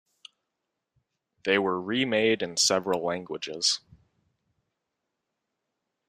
[1.45, 3.81] They were remade in several languages.